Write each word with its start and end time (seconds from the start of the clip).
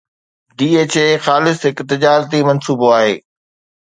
DHA 0.61 1.03
خالص 1.27 1.59
هڪ 1.67 1.77
تجارتي 1.91 2.39
منصوبو 2.49 2.87
آهي. 2.99 3.15